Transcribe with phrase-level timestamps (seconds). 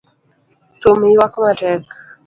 [0.81, 1.81] Thum yuak matek